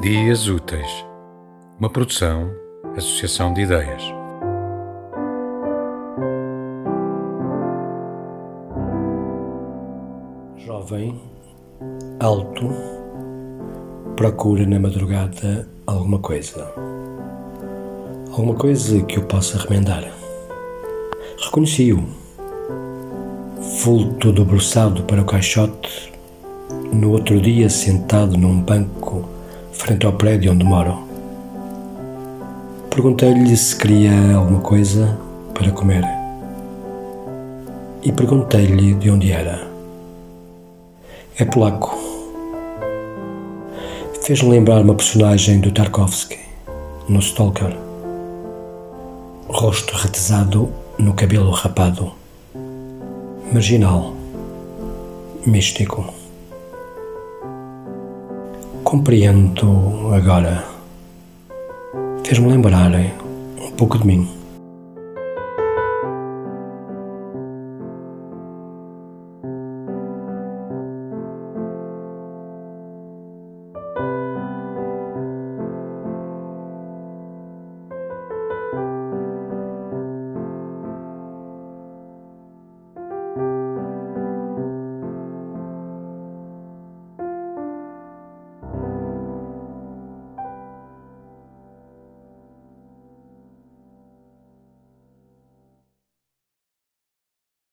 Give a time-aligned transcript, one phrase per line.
[0.00, 1.04] Dias Úteis,
[1.78, 2.50] uma produção,
[2.96, 4.02] associação de ideias.
[10.56, 11.20] Jovem,
[12.18, 12.70] alto,
[14.16, 16.72] procura na madrugada alguma coisa.
[18.30, 20.10] Alguma coisa que o possa remendar.
[21.44, 22.02] Reconheci-o.
[23.84, 26.10] Vulto debruçado para o caixote,
[26.90, 29.29] no outro dia sentado num banco
[29.72, 30.98] frente ao prédio onde moro.
[32.90, 35.18] Perguntei-lhe se queria alguma coisa
[35.54, 36.04] para comer.
[38.02, 39.66] E perguntei-lhe de onde era.
[41.38, 41.96] É polaco.
[44.22, 46.38] Fez-me lembrar uma personagem do Tarkovsky,
[47.08, 47.76] no Stalker.
[49.48, 52.12] Rosto retesado no cabelo rapado.
[53.52, 54.14] Marginal.
[55.46, 56.19] Místico.
[58.84, 60.64] Compreendo agora.
[62.24, 64.39] Fez-me lembrar um pouco de mim.